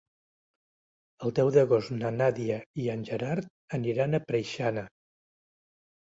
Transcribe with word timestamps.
El 1.25 1.33
deu 1.39 1.49
d'agost 1.57 1.91
na 1.97 2.09
Nàdia 2.15 2.57
i 2.83 2.87
en 2.93 3.03
Gerard 3.09 3.51
aniran 3.77 4.17
a 4.17 4.21
Preixana. 4.31 4.85